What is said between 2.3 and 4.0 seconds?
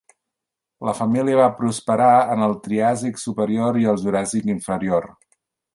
en el Triàsic superior i